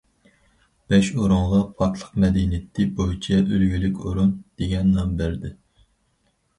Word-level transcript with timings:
بەش 0.93 1.11
ئورۇنغا‹‹ 1.23 1.59
پاكلىق 1.83 2.17
مەدەنىيىتى 2.25 2.89
بويىچە 2.97 3.41
ئۈلگىلىك 3.45 4.03
ئورۇن›› 4.03 4.35
دېگەن 4.63 4.93
نام 4.99 5.17
بەردى. 5.25 5.57